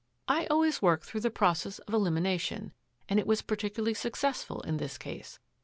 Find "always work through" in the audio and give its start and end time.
0.47-1.21